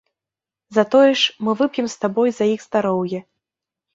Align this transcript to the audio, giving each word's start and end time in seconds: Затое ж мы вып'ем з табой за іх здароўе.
Затое 0.77 1.09
ж 1.23 1.35
мы 1.47 1.51
вып'ем 1.59 1.87
з 1.95 1.99
табой 2.05 2.29
за 2.37 2.45
іх 2.53 2.61
здароўе. 2.69 3.19